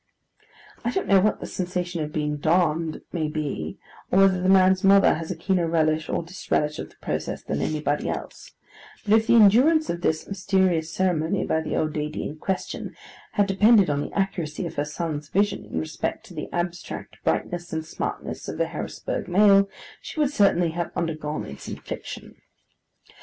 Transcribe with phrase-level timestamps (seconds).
[0.83, 3.77] I don't know what the sensation of being darned may be,
[4.09, 7.61] or whether a man's mother has a keener relish or disrelish of the process than
[7.61, 8.49] anybody else;
[9.03, 12.95] but if the endurance of this mysterious ceremony by the old lady in question
[13.33, 17.71] had depended on the accuracy of her son's vision in respect to the abstract brightness
[17.71, 19.69] and smartness of the Harrisburg mail,
[20.01, 22.37] she would certainly have undergone its infliction.